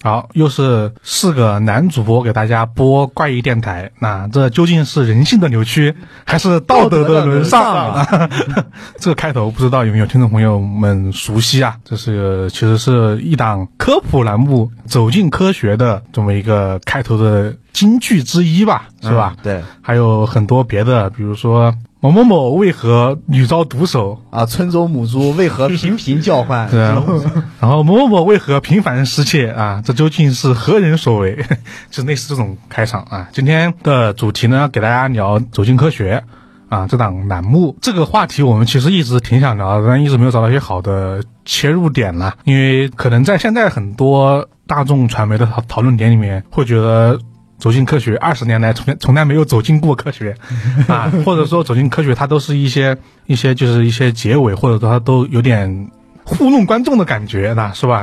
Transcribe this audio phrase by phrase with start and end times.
[0.00, 5.92] 好，又是四个男主播给大家播怪异电台，那这究竟是人性的扭曲，
[6.24, 8.30] 还是道德的沦丧啊？
[8.98, 11.76] 这个开头不知道有没有听众朋友们熟悉啊？
[11.84, 19.36] 这是其实是一档科普栏目《走进科学》的这么一个开头的金句之一吧，是吧？
[19.40, 26.68] 对还有很多别的，比如说某某某为何屡遭毒手，啊，村中母猪为何频频叫唤？
[26.72, 27.04] 对啊，
[27.60, 29.80] 然后某某某为何频繁失窃啊？
[29.84, 31.46] 这究竟是何人所为？
[31.88, 33.28] 就类似这种开场啊。
[33.32, 36.24] 今天的主题呢，给大家聊走进科学
[36.68, 37.76] 啊这档栏目。
[37.80, 42.34] 这个话题我们其实一直挺想聊的，但一直没有找到一些好的切入点啦。
[42.42, 47.20] 因为可能在现在很多大众传媒的讨讨论点里面，会觉得。
[47.58, 50.34] 走进科学，二十年来从从来没有走进过科学，
[50.86, 55.90] 啊， 或者说走进科学，它都是一些一些就是一些结尾，或者说它都有点
[56.24, 57.96] 糊弄观众的感觉，那是吧？